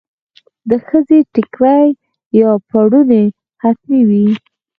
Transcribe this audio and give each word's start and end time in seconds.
د 0.69 0.71
ښځو 0.87 1.17
ټیکری 1.33 1.87
یا 2.39 2.49
پړونی 2.69 3.25
حتمي 3.63 4.01
وي. 4.09 4.25